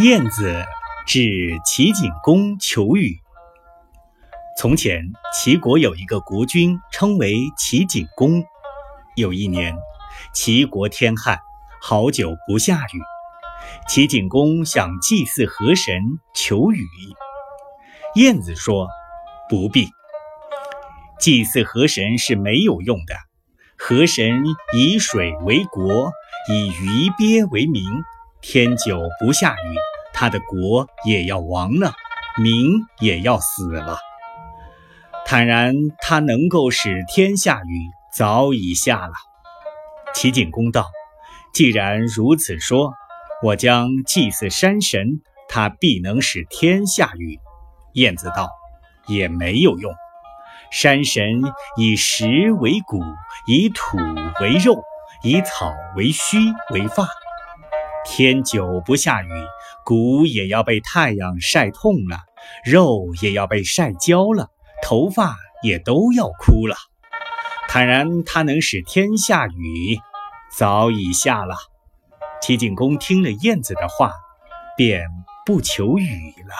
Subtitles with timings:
[0.00, 0.64] 燕子
[1.08, 3.18] 至齐景公求雨。
[4.56, 5.02] 从前，
[5.34, 8.44] 齐国有一个国君，称为齐景公。
[9.16, 9.76] 有一年，
[10.32, 11.40] 齐国天旱，
[11.82, 13.00] 好久不下雨。
[13.88, 16.00] 齐景公想祭祀河神
[16.32, 16.86] 求雨。
[18.14, 18.86] 燕子说
[19.50, 19.88] ：“不必，
[21.18, 23.16] 祭祀河神是没有用的。
[23.76, 24.44] 河神
[24.76, 26.12] 以水为国，
[26.48, 27.82] 以鱼鳖为民。”
[28.40, 29.74] 天久不下雨，
[30.20, 31.92] 他的国也要亡了，
[32.42, 34.00] 民也要死了。
[35.24, 39.12] 坦然，他能够使天下雨，早已下了。
[40.12, 40.88] 齐景公道
[41.54, 42.94] ：“既然如此说，
[43.44, 47.38] 我将祭祀山神，他必能使天下雨。”
[47.94, 48.50] 晏子道
[49.06, 49.94] ：“也没有用。
[50.72, 51.44] 山神
[51.76, 53.00] 以石为骨，
[53.46, 53.96] 以土
[54.40, 54.82] 为肉，
[55.22, 56.38] 以草为须
[56.74, 57.06] 为发。”
[58.10, 59.28] 天久不下雨，
[59.84, 62.18] 谷也要被太阳晒痛了，
[62.64, 64.48] 肉也要被晒焦了，
[64.82, 66.74] 头发也都要枯了。
[67.68, 70.00] 坦然他能使天下雨，
[70.56, 71.54] 早已下了。
[72.40, 74.12] 齐景公听了燕子的话，
[74.76, 75.06] 便
[75.44, 76.54] 不求雨了。